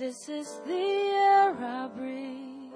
[0.00, 2.72] This is the air I breathe.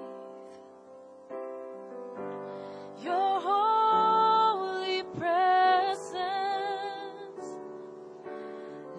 [3.03, 6.21] Your holy presence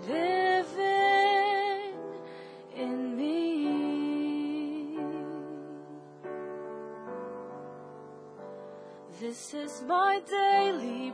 [0.09, 1.95] living
[2.75, 4.99] in me.
[9.21, 11.13] This is my daily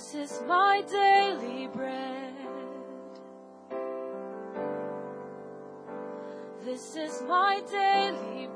[0.00, 2.34] This is my daily bread.
[6.64, 8.48] This is my daily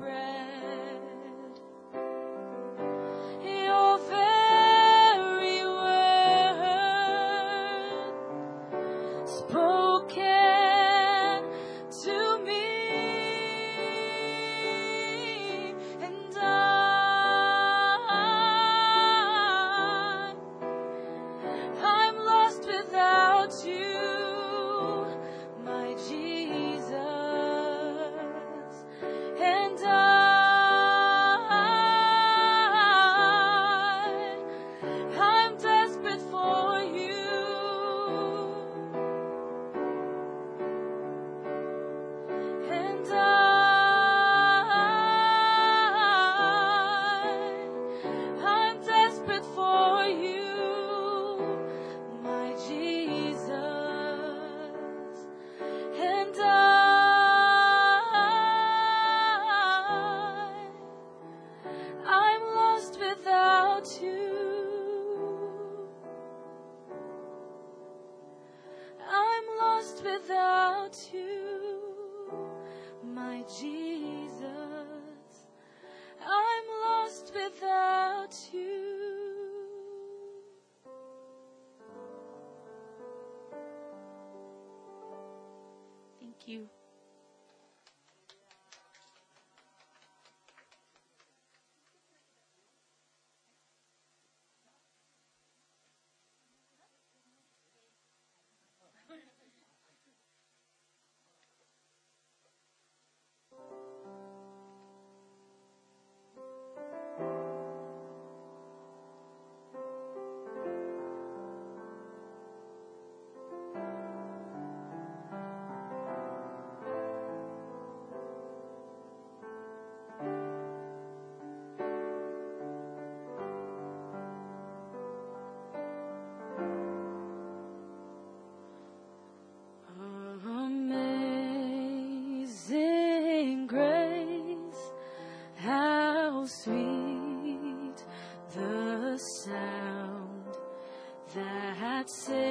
[142.04, 142.44] not say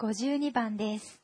[0.00, 1.19] 52番です。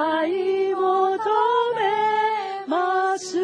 [0.00, 1.24] 愛を求
[1.74, 3.36] めます。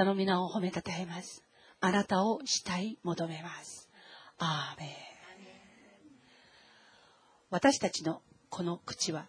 [0.00, 1.44] たの皆を褒めたたえます。
[1.78, 3.90] あなたを死い求めます。
[4.38, 4.88] アーメン。
[7.50, 9.26] 私たちのこの口は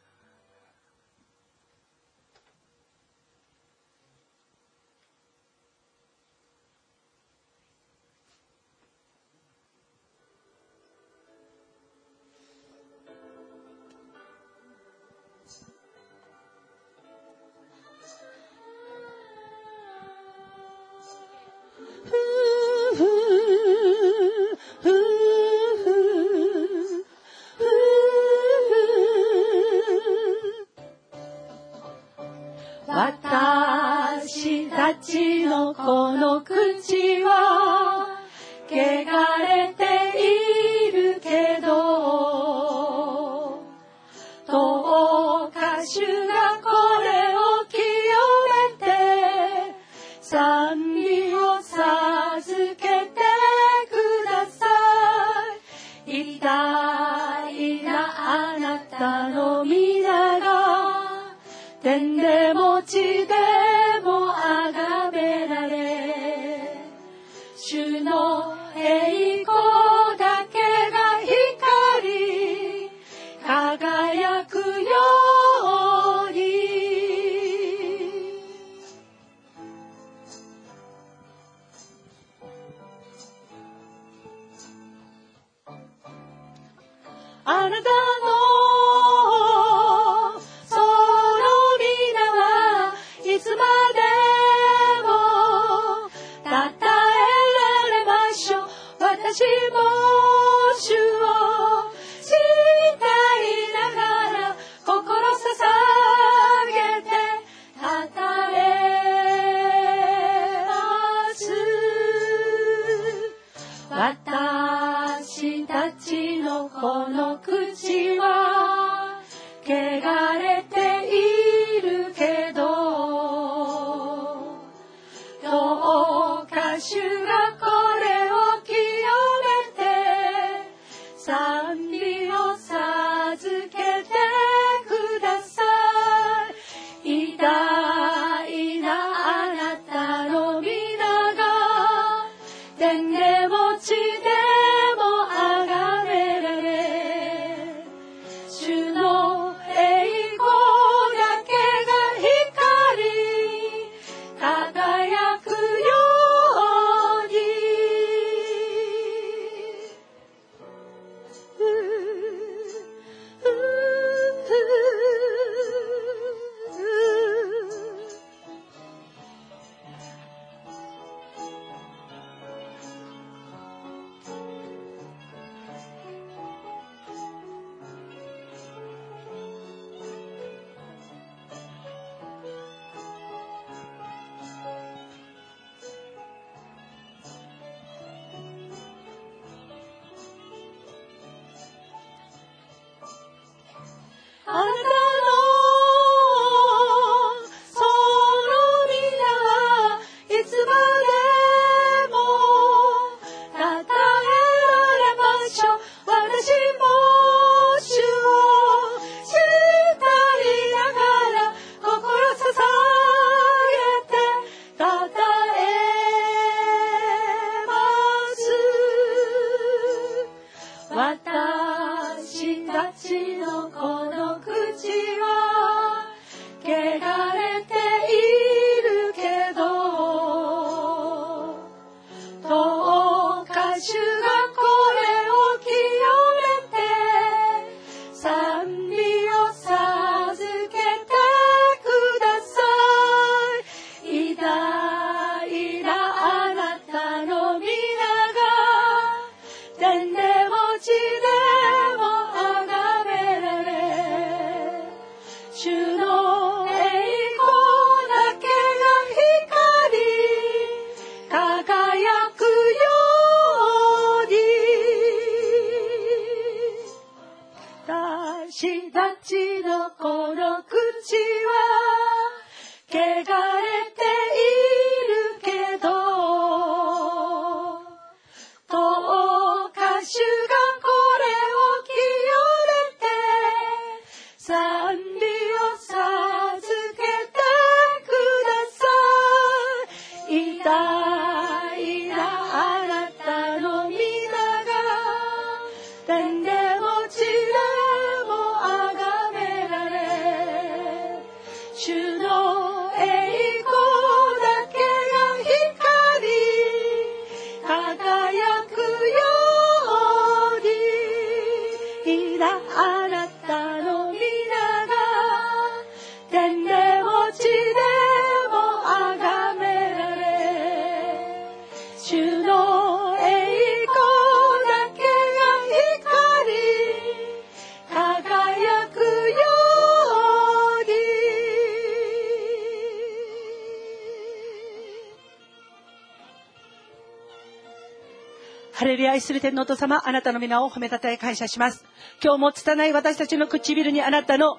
[339.42, 341.84] る天皇と様、あなたの皆を褒めたたえ感謝します。
[342.24, 344.58] 今日も拙い私たちの唇にあなたの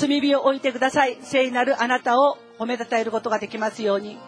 [0.00, 1.18] 炭火を置いてください。
[1.22, 4.18] 聖なるあなたを褒めたたえることができますように。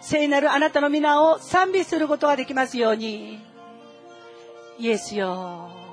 [0.00, 3.40] 聖なるあなたの皆を賛美することができますように。
[4.78, 5.85] イエスよ。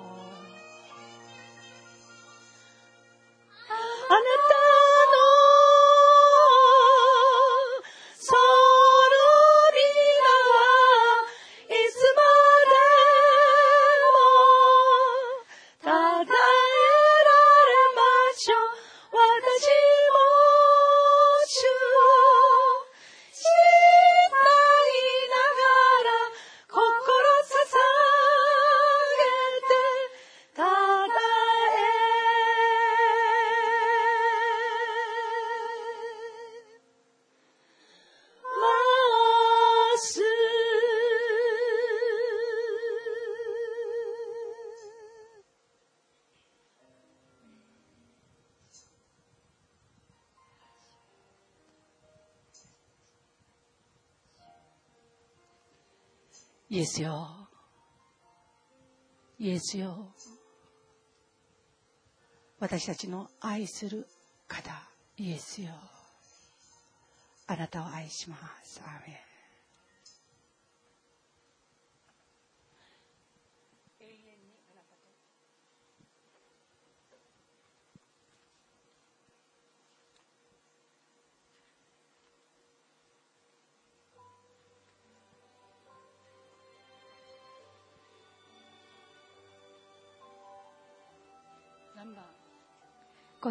[56.93, 57.27] ですよ。
[59.39, 60.13] イエスよ。
[62.60, 64.06] 私たちの愛する
[64.47, 64.71] 方、
[65.17, 65.71] イエスよ。
[67.47, 68.79] あなたを愛します。
[68.86, 69.33] アーメン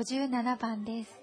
[0.02, 1.21] 57番です。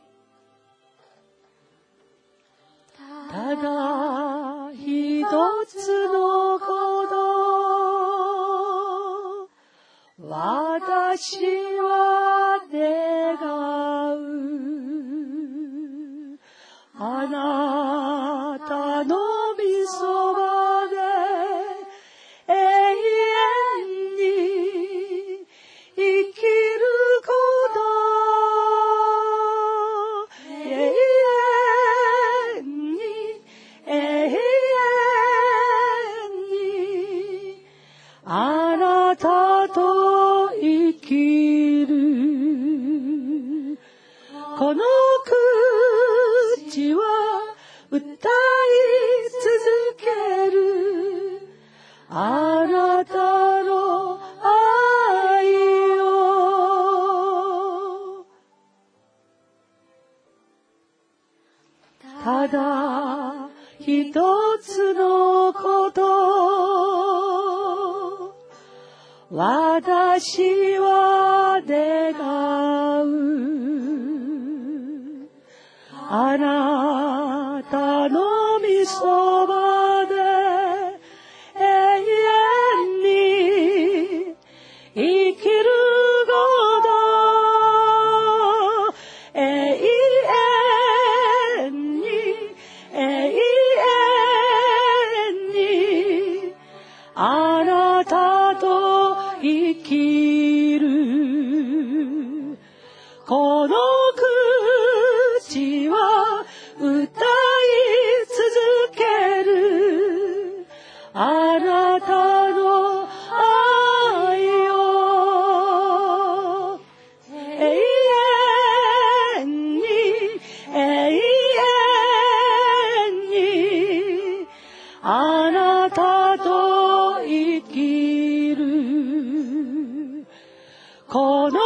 [131.12, 131.60] この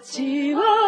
[0.00, 0.79] 口は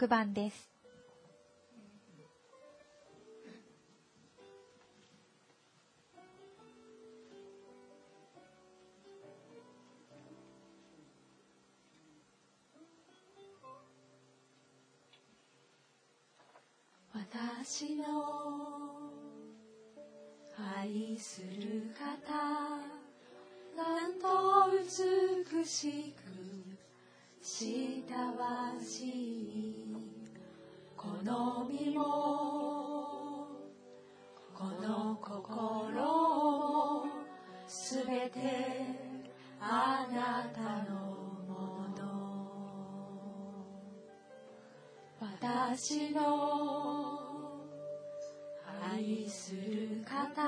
[0.00, 0.70] 6番です。
[17.12, 18.02] 私の
[20.82, 22.32] 愛する方
[23.76, 26.59] なんと美しく
[27.42, 28.04] 親
[28.84, 29.86] しい
[30.94, 33.46] この身も
[34.54, 37.06] この心
[37.66, 38.40] すべて
[39.58, 41.00] あなたの
[41.48, 42.00] もの。
[45.18, 47.10] 私の
[48.92, 50.42] 愛する方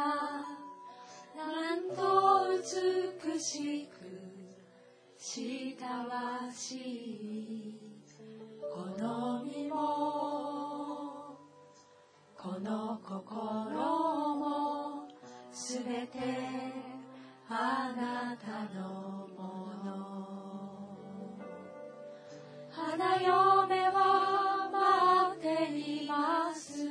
[1.34, 4.31] なんと美しく
[5.24, 7.78] 親しい。
[8.74, 11.38] この身も
[12.36, 15.06] この心も
[15.52, 16.18] すべて
[17.48, 19.88] あなたのもの
[22.68, 23.30] 花嫁
[23.90, 26.88] は待っています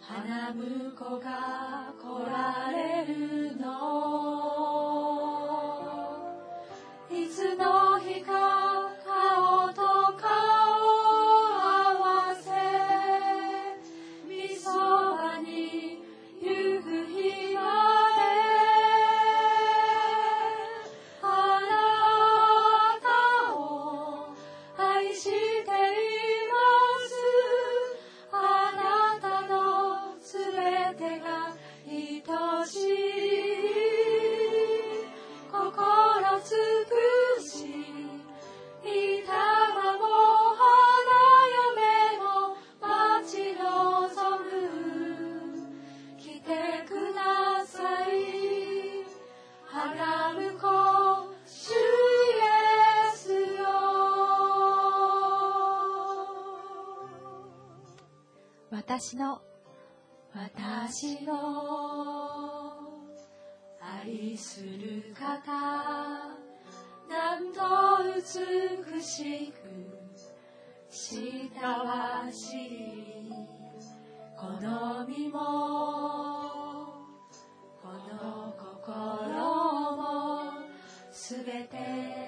[0.00, 4.43] 花婿が来られるの
[58.96, 59.42] 私の。
[60.32, 61.34] 私の。
[63.80, 65.50] 愛する方。
[67.08, 67.60] なんと
[68.14, 69.58] 美しく。
[70.88, 73.32] 親しい。
[74.38, 75.40] この身も。
[77.82, 80.52] この心も。
[81.10, 82.23] すべて。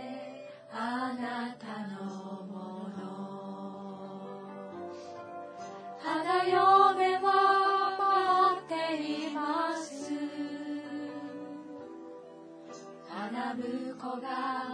[14.20, 14.64] 婿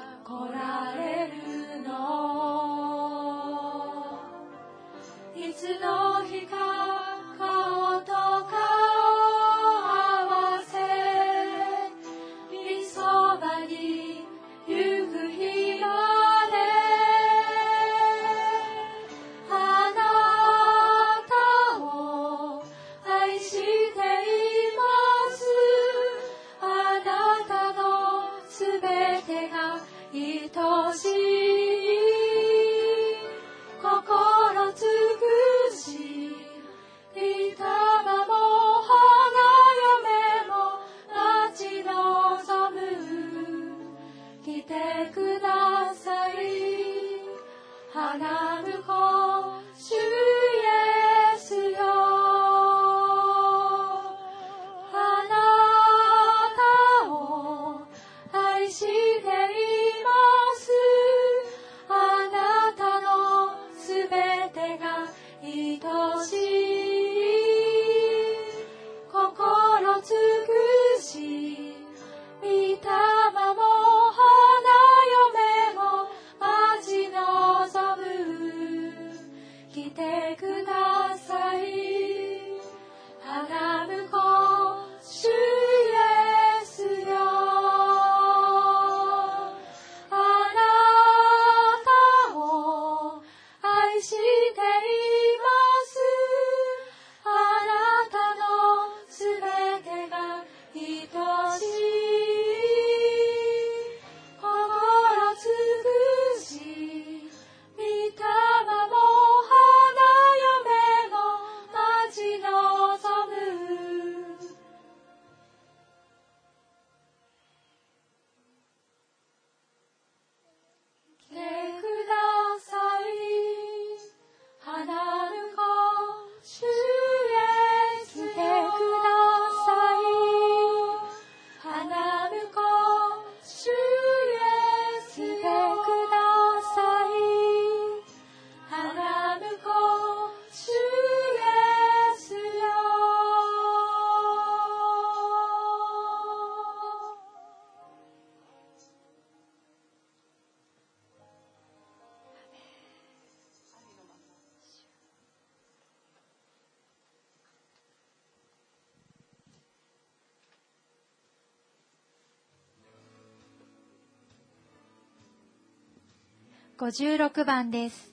[166.82, 168.12] 56番です。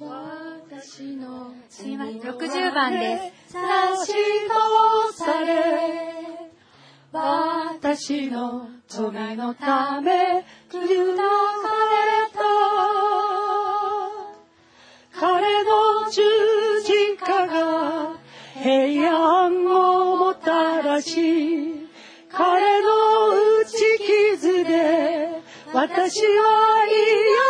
[0.00, 3.52] 私の神話60番です。
[3.52, 5.90] 差し通され
[7.12, 10.44] 私のたのため
[11.16, 11.49] な
[18.62, 21.88] 平安をもたらし
[22.30, 23.76] 彼の打ち
[24.36, 25.30] 傷で
[25.72, 27.49] 私は癒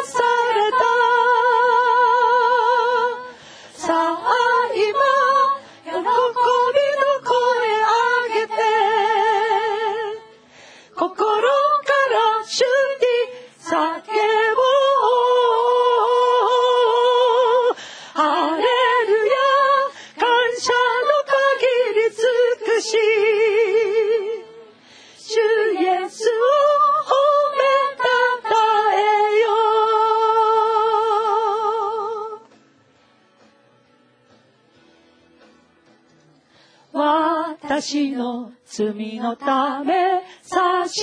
[38.81, 41.03] 罪のため差し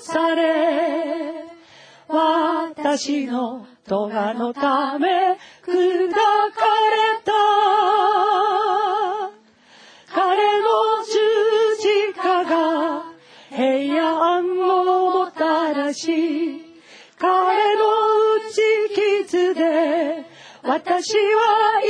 [0.00, 1.44] され
[2.06, 5.08] 私の咎のため
[5.64, 7.32] 砕かれた。
[10.14, 10.68] 彼の
[11.04, 11.18] 十
[11.80, 13.02] 字架が
[13.50, 14.84] 平安を
[15.24, 16.62] もたらし
[17.18, 17.82] 彼の
[18.36, 18.94] 打ち
[19.26, 20.24] 傷で
[20.62, 21.80] 私は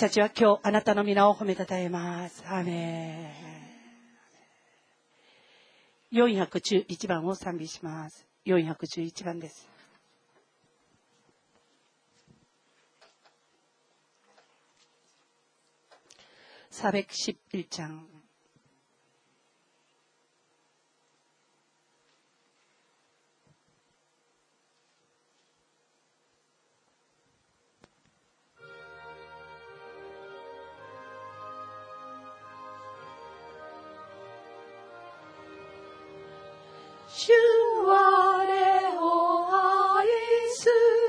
[0.00, 2.42] たちは今日あなたの皆を褒めたたえます。
[2.48, 3.34] アメ
[6.10, 6.16] ン。
[6.16, 8.26] 411番を賛美します。
[8.46, 9.68] 411番です。
[17.52, 18.09] ルちゃん
[37.90, 37.96] 我
[39.00, 39.48] を
[39.98, 40.06] 愛
[40.54, 40.99] する。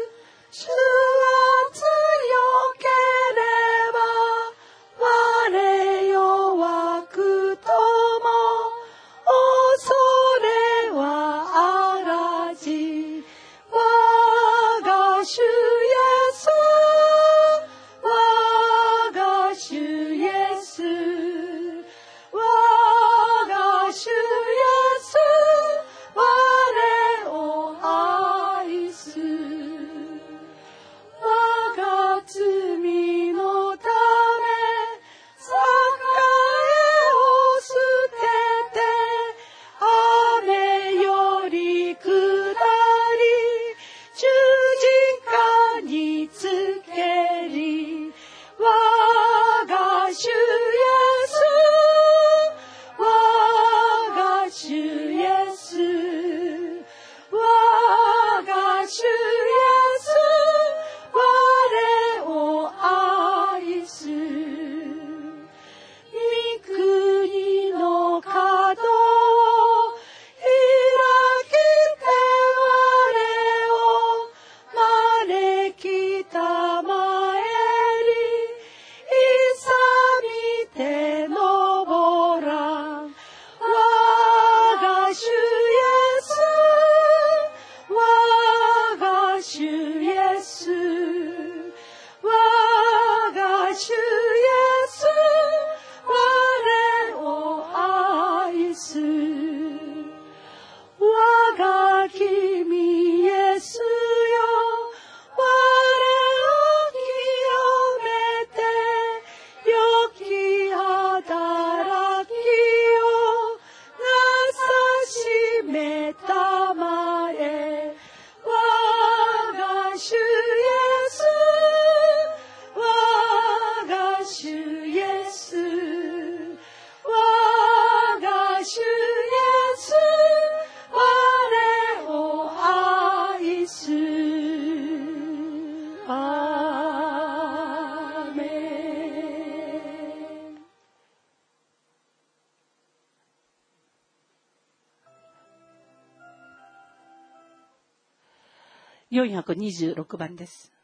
[149.43, 150.80] 726番です。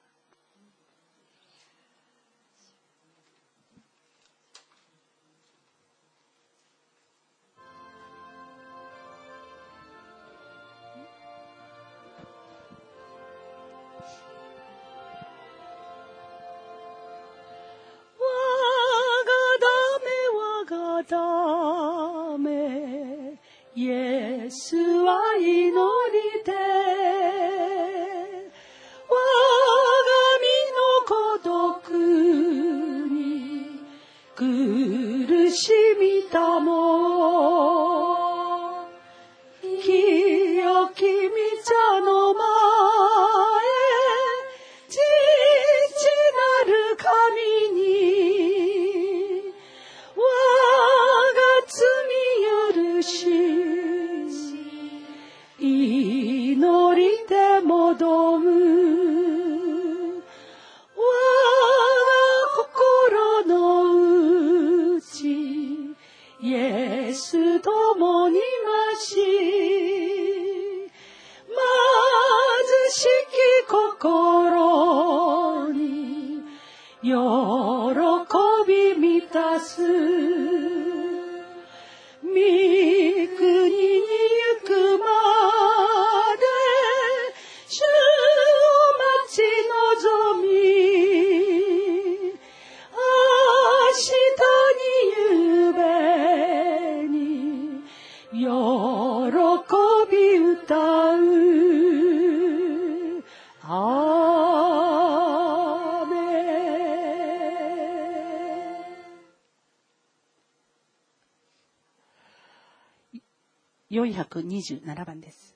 [114.29, 115.55] 427番です。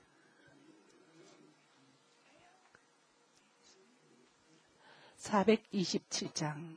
[5.22, 6.76] 427장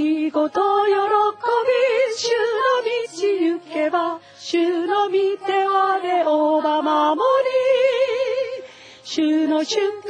[0.00, 0.96] 日ごと喜び、
[2.16, 5.12] 主の道行けば、主の御
[5.46, 7.50] 手我を守り、
[9.04, 10.08] 主の祝福を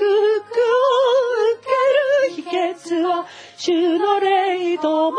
[1.56, 1.70] 受け
[2.30, 3.26] る秘訣は、
[3.56, 5.18] 主の霊とも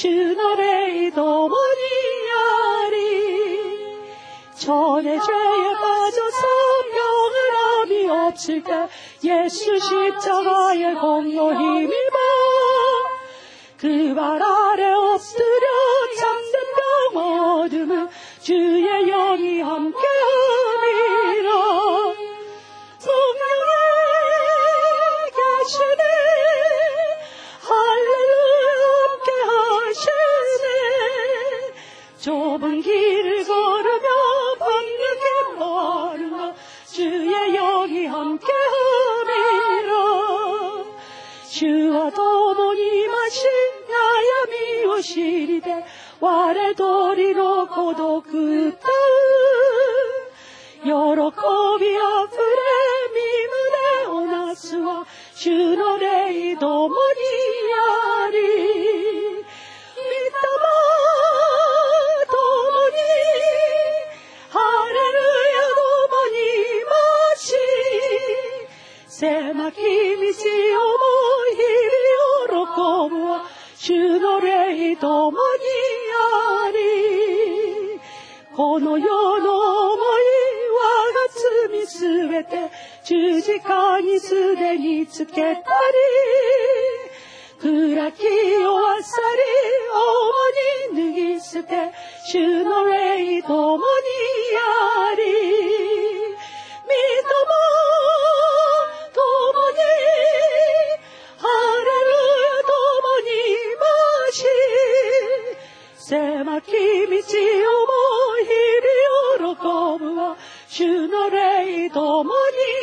[0.00, 1.54] 주 노래도 못
[2.88, 2.96] 이하리
[4.54, 6.38] 전에 죄에 빠져서
[6.90, 8.88] 병을 함이 없을까?
[9.22, 12.18] 예수 십자가의 공로 힘입어
[13.76, 14.89] 그발 아래
[47.34, 48.90] の孤独歌う
[50.82, 50.98] 喜びあ
[52.26, 52.58] ふれ
[53.14, 53.20] 身
[54.06, 56.96] 胸をなすは主の霊ともに
[57.74, 58.36] あり
[59.96, 60.40] 御霊
[62.26, 62.32] と
[62.70, 62.96] もに
[64.48, 64.58] ハ
[64.88, 65.18] レル
[65.54, 66.38] ヤともに
[66.88, 67.48] 待ち
[69.06, 69.84] 狭き道
[70.76, 71.04] をも
[71.56, 73.32] 日々喜ぶは
[73.76, 75.89] 主の霊ともにあり
[78.60, 79.06] この世
[79.40, 80.04] の思い
[80.76, 82.70] 我が罪すべて
[83.04, 85.56] 十字架にすでにつけたり
[87.58, 88.22] 暗き
[88.60, 89.38] 弱さり
[90.92, 91.90] 主に脱ぎ捨て
[92.26, 93.82] 主の霊ともに
[94.58, 97.24] あり御霊
[99.14, 99.24] と
[99.56, 99.78] もに
[101.38, 101.48] ハ
[101.78, 102.12] レル
[102.44, 102.76] ヤと
[103.08, 103.32] もに
[104.28, 104.44] 待ち
[105.96, 106.76] 狭き道
[107.86, 107.89] を
[110.80, 112.79] 主の霊ともに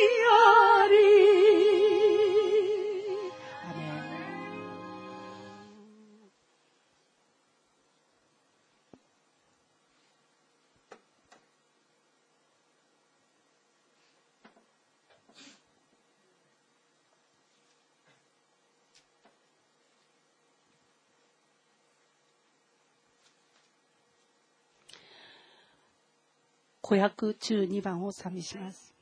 [26.88, 28.94] 512番を賛美します。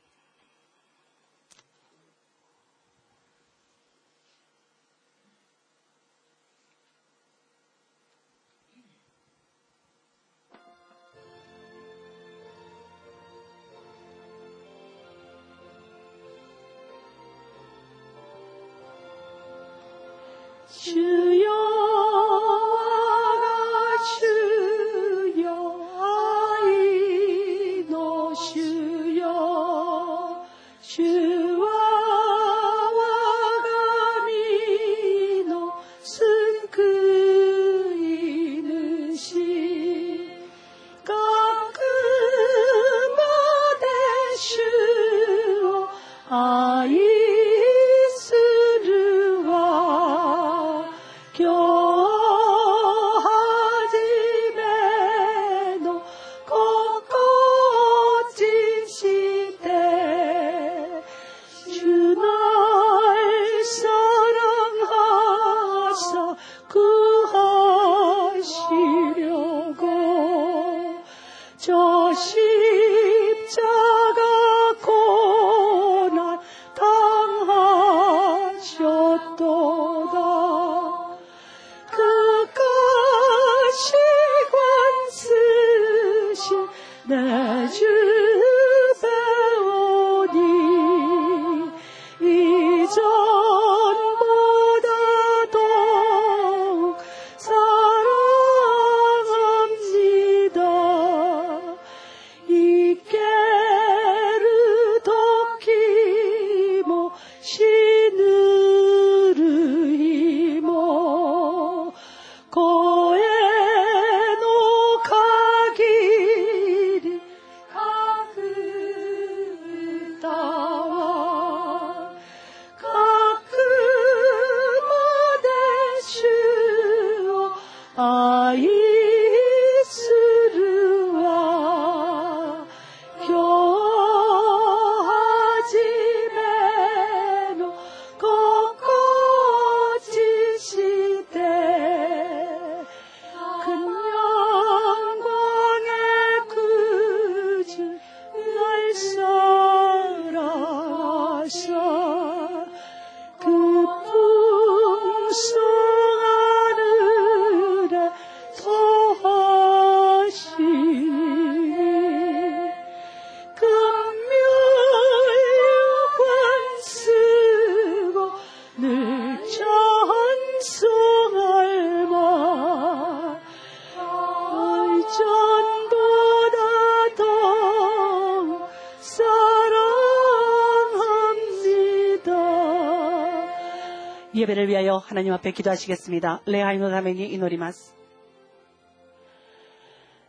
[184.57, 186.41] 예배를 위하여 하나님 앞에 기도하시겠습니다.
[186.47, 187.93] 레하이노 다메니 이노리마스.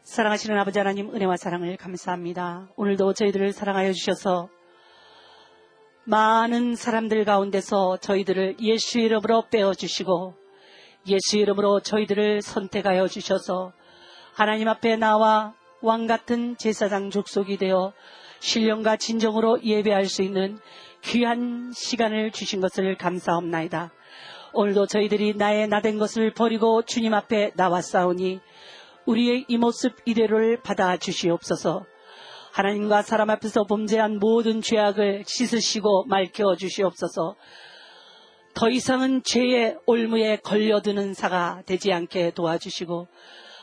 [0.03, 2.69] 사랑하시는 아버지 하나님 은혜와 사랑을 감사합니다.
[2.77, 4.51] 오늘도 저희들을 사랑하여 주셔서
[6.05, 10.35] 많은 사람들 가운데서 저희들을 예수 이름으로 빼어주시고
[11.09, 13.73] 예수 이름으로 저희들을 선택하여 주셔서
[14.35, 17.95] 하나님 앞에 나와 왕 같은 제사장 족속이 되어
[18.41, 20.59] 신령과 진정으로 예배할 수 있는
[21.03, 23.93] 귀한 시간을 주신 것을 감사합나이다.
[24.53, 28.41] 오늘도 저희들이 나의 나된 것을 버리고 주님 앞에 나왔사오니
[29.07, 31.85] 우리의 이 모습 이대로를 받아 주시옵소서.
[32.53, 37.37] 하나님과 사람 앞에서 범죄한 모든 죄악을 씻으시고 맑혀 주시옵소서.
[38.55, 43.07] 더 이상은 죄의 올무에 걸려드는 사가 되지 않게 도와주시고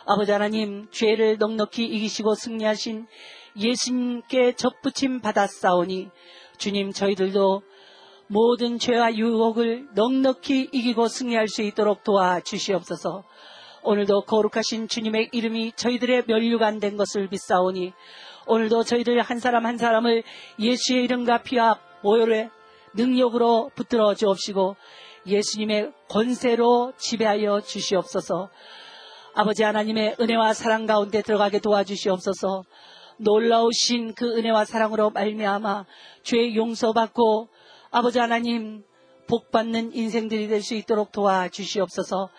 [0.05, 3.07] 아버지 하나님 죄를 넉넉히 이기시고 승리하신
[3.57, 6.09] 예수님께 접붙임 받았사오니
[6.57, 7.61] 주님 저희들도
[8.27, 13.23] 모든 죄와 유혹을 넉넉히 이기고 승리할 수 있도록 도와주시옵소서.
[13.83, 17.93] 오늘도 거룩하신 주님의 이름이 저희들의 면류관 된 것을 믿사오니
[18.47, 20.23] 오늘도 저희들 한 사람 한 사람을
[20.59, 22.49] 예수의 이름과 피와 보혈의
[22.95, 24.75] 능력으로 붙들어 주옵시고
[25.27, 28.49] 예수님의 권세로 지배하여 주시옵소서.
[29.35, 32.63] 아버지 하나님의 은혜와 사랑 가운데 들어가게 도와주시옵소서.
[33.17, 35.85] 놀라우신 그 은혜와 사랑으로 말미암아
[36.23, 37.49] 죄 용서받고
[37.91, 38.83] 아버지 하나님
[39.27, 42.29] 복 받는 인생들이 될 수 있도록 도와주시옵소서.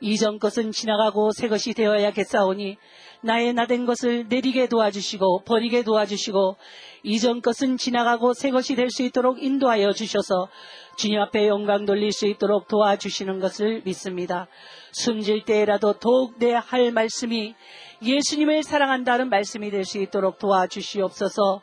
[0.00, 2.76] 이전 것은 지나가고 새 것이 되어야겠사오니
[3.22, 6.56] 나의 나된 것을 내리게 도와주시고 버리게 도와주시고
[7.02, 10.48] 이전 것은 지나가고 새 것이 될 수 있도록 인도하여 주셔서
[10.96, 14.48] 주님 앞에 영광 돌릴 수 있도록 도와주시는 것을 믿습니다.
[14.92, 17.54] 숨질 때라도 더욱 내 할 말씀이
[18.02, 21.62] 예수님을 사랑한다는 말씀이 될 수 있도록 도와주시옵소서.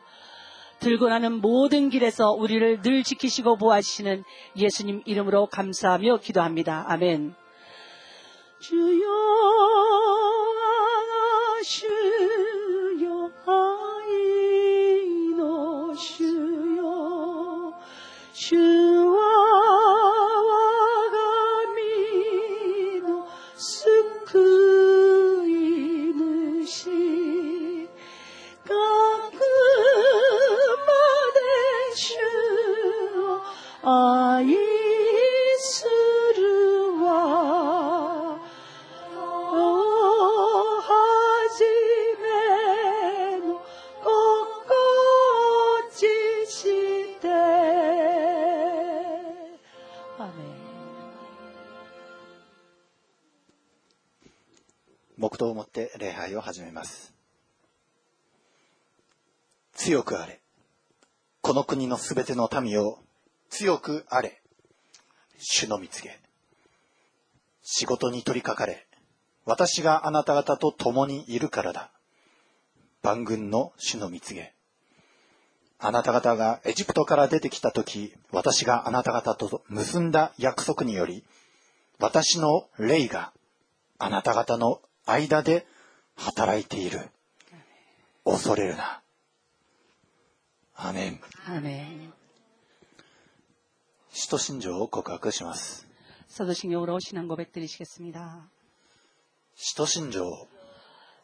[0.84, 4.22] 들고 나는 모든 길에서 우리를 늘 지키시고 보아주시는
[4.54, 6.84] 예수님 이름으로 감사하며 기도합니다.
[6.88, 7.34] 아멘.
[8.60, 9.00] 주여
[11.64, 13.30] 주여
[14.76, 17.72] 아이노 주여
[18.34, 19.23] 주와
[55.74, 57.12] って礼拝を始めます。
[59.74, 60.40] 強くあれ。
[61.40, 63.00] この国のすべての民を
[63.50, 64.40] 強くあれ。
[65.36, 66.20] 主の見つけ。
[67.62, 68.86] 仕事に取り掛かれ。
[69.44, 71.90] 私があなた方と共にいるからだ。
[73.02, 74.54] 万軍の主の見つけ。
[75.80, 81.24] あなた方がエジプトから出てきた時、私があなた方と結んだ約束により、
[81.98, 83.32] 私の霊が
[83.98, 85.65] あなた方の間で
[86.15, 87.09] 働いている。
[88.25, 89.01] 恐れるな。
[90.75, 91.19] アーメン。
[91.47, 92.13] 아멘
[94.11, 95.87] 使徒信条を告白します。
[96.27, 98.49] 사도신경으로 신앙 고백 드리시겠습니다.
[99.55, 100.47] 使徒信条。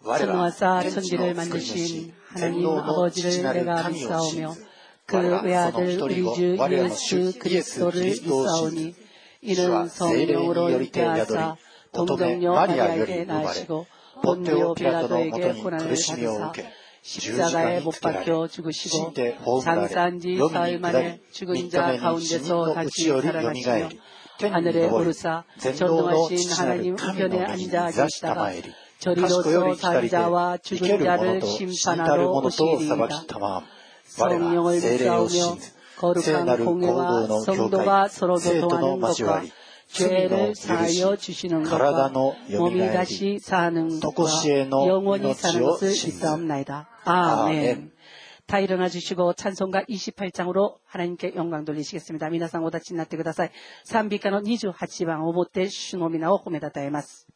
[0.03, 4.65] 천하사 天地の 천지를 作り主 만드신 天 하나님 皇の 아버지를 父なる 내가 神を 믿사오며 信ず
[5.07, 5.39] 그 我ら
[5.71, 10.69] その 외아들 一 우리 人 주 子我らの主 예수 イエス・ 그리스도를 キリストを信 믿사오니 ず主は 이는 聖霊に 성령으로
[10.69, 11.57] よりて宿り 인도하사
[11.92, 13.66] 乙女マリアより生まれ、
[14.22, 16.68] ポンテオ・ピラトのもとに苦しみを受け、
[17.02, 24.00] 十字架につけられ、死んで葬られ、読みに下り、三日目に死人のうちより蘇り、
[24.38, 33.64] 天に昇る、全能の父なる神の目に座したまえり、賢より光で、生ける者と死んたる者と裁きたまわ。
[34.18, 35.72] 我は精霊を信ず、
[36.22, 39.52] 聖なる行動の教会、生徒の交わり、
[39.89, 45.71] 죄를 許し 사하여 주시는 体 것과 のよみ 몸이 がえり 다시 사는 것과常しえの 영원히 사는 命を
[45.77, 46.89] 것을信ず 믿사옵나이다.
[47.05, 47.59] 아멘.
[47.59, 47.91] 아멘.
[48.47, 52.29] 다 일어나 주시고 찬송가 28장으로 하나님께 영광 돌리시겠습니다.
[52.29, 53.51] 미나상 오다치 나ってください.
[53.85, 57.27] 賛美歌の28番をもって主の皆を褒めたたえます。「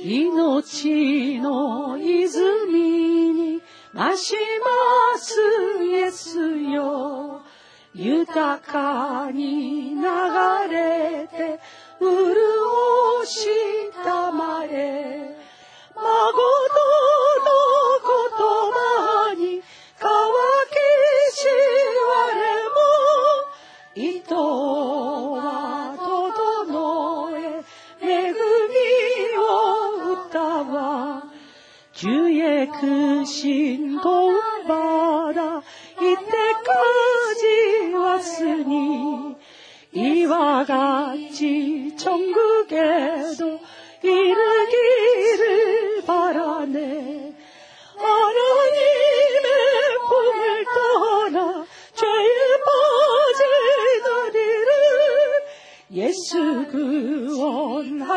[0.00, 4.34] 命の泉に増し
[5.12, 7.42] ますイエスよ。
[7.94, 10.02] 豊かに流
[10.70, 11.58] れて
[12.00, 13.40] 潤し
[14.04, 15.36] たまえ
[15.96, 16.04] 孫
[34.00, 35.62] 고받아
[36.00, 39.36] 이때까지 왔으니
[39.92, 43.60] 이와 같이 천국에도
[44.02, 47.34] 이르기를 바라네.
[47.96, 49.48] 하나님의
[50.08, 52.48] 꿈을 떠나 죄에
[53.98, 54.68] 빠지던 이를
[55.92, 58.08] 예수 구원하시려고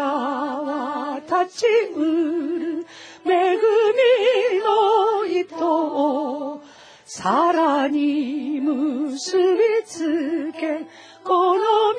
[0.00, 2.86] は立ちうる
[3.24, 6.62] 恵みの糸を
[7.04, 10.86] さらに結びつけ
[11.24, 11.60] この
[11.92, 11.98] 身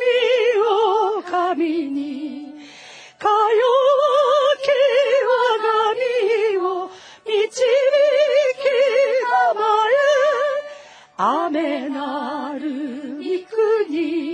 [1.20, 2.54] を神に
[3.20, 3.36] かよ
[4.50, 4.68] うき
[5.30, 6.90] わがみを
[7.26, 7.62] 導き
[9.56, 13.24] まえ雨なる御
[13.86, 14.33] 国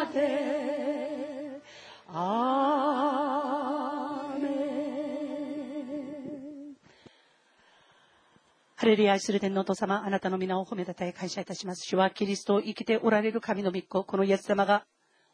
[0.00, 0.06] ハ
[8.86, 11.84] レルヤ愛する天皇と様、あなたの皆を褒めたたえ感謝いたします。
[11.84, 14.86] 主はキリストを生きておられる神の御子、このイエス様が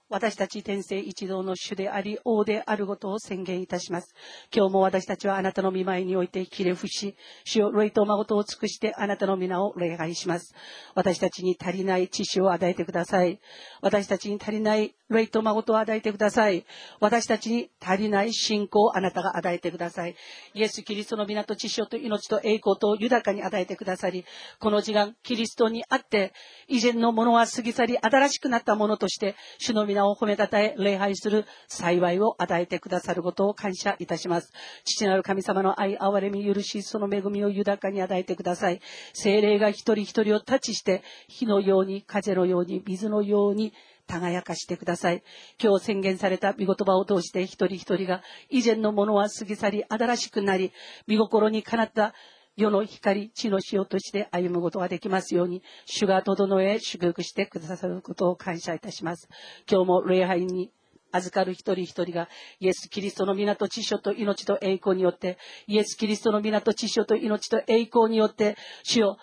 [0.09, 4.15] 私たち天聖一同の主であり、王であることを宣言いたします。
[4.55, 10.55] 今日も私たちはあなたの見舞いにおいて切れ伏し、主を礼と誠を尽くしてあなたの皆を礼拝します。
[10.95, 13.41] 私たちに足りない知識を与えてください。
[13.83, 16.65] 私たちに足りない霊と誠を与えてください。
[17.01, 20.17] 私たちに足りない信仰をあなたが与えてください。
[20.55, 24.25] イエス・キリストの皆と知識と命と栄光と豊かに与えてくださり、
[24.59, 26.33] この時間、キリストにあって、
[26.69, 34.53] 以前のものは過ぎ去り、新しくなったものとして、主の皆を褒めたたえ、礼拝する幸いを与えてくださることを感謝いたします。
[34.85, 38.81] 父なる神様の愛、憐れみ、許し、その恵みを豊かに与えてください。
[39.13, 43.73] 精霊が一人一人をタッチして、火のように、風のように、水のように、
[44.07, 45.23] 輝かしてください。
[45.63, 50.73] 今日宣言された御言葉を通して一人一人が以前のものは過ぎ去り新しくなり、
[51.07, 52.15] 見心にかなった
[52.57, 59.29] 世の光、地の塩として歩むことができますように、主が整え、祝福してくださることを感謝いたします。
[59.71, 60.71] 今日も礼拝に
[61.13, 65.37] 預かる一人一人が、イエス・キリストの皆と知書と命と栄光によって、
[65.67, 69.19] イエス・キリストの皆と知書と命と栄光によって、主よ、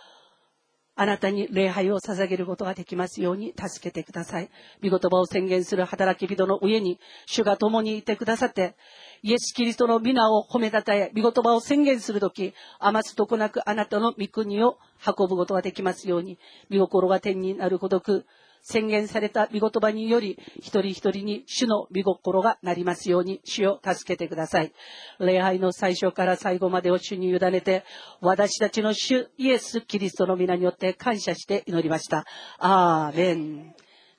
[0.96, 4.50] あなたに礼拝を捧げることができますように助けてください。
[4.84, 8.76] 御言葉を宣言する働き人の上に、主が共にいてくださって、
[9.24, 16.38] イエス・キリストの皆を褒めたたえ、御言葉を宣言するとき、余すとこなくあなたの御国を運ぶことができますように、
[16.72, 18.26] 御心が天になるごとく、
[18.64, 24.74] 宣言された御言葉により、一人一人に主の御心がなりますように、主を助けてください。
[25.20, 27.84] 礼拝の最初から最後までを主に委ねて、
[28.22, 32.26] 私たちの主イエス・キリストの皆によって感謝して祈りました。
[32.58, 33.76] アーメン。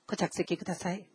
[0.06, 1.13] ご着席ください。